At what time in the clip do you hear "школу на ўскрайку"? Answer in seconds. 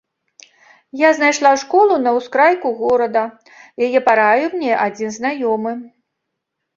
1.63-2.71